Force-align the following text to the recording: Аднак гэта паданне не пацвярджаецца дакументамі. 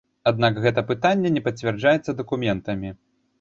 Аднак 0.29 0.55
гэта 0.63 0.83
паданне 0.87 1.31
не 1.35 1.43
пацвярджаецца 1.49 2.17
дакументамі. 2.23 2.95